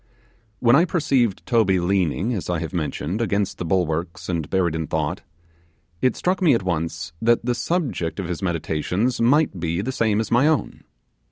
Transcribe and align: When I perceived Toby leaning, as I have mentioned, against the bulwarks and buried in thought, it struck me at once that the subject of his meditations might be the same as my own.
When 0.59 0.75
I 0.75 0.83
perceived 0.85 1.45
Toby 1.45 1.79
leaning, 1.79 2.33
as 2.33 2.49
I 2.49 2.57
have 2.57 2.73
mentioned, 2.73 3.21
against 3.21 3.59
the 3.59 3.65
bulwarks 3.65 4.29
and 4.29 4.49
buried 4.49 4.73
in 4.73 4.87
thought, 4.87 5.21
it 6.01 6.15
struck 6.15 6.41
me 6.41 6.55
at 6.55 6.63
once 6.63 7.13
that 7.21 7.45
the 7.45 7.53
subject 7.53 8.19
of 8.19 8.27
his 8.27 8.41
meditations 8.41 9.21
might 9.21 9.59
be 9.59 9.79
the 9.79 9.91
same 9.91 10.19
as 10.19 10.31
my 10.31 10.47
own. 10.47 10.83